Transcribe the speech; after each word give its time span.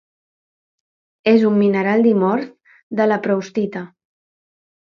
És 1.33 1.45
un 1.51 1.59
mineral 1.59 2.03
dimorf 2.07 2.49
de 3.01 3.07
la 3.13 3.21
proustita. 3.29 3.85